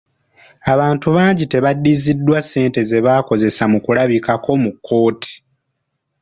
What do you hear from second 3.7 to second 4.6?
mu kulabikako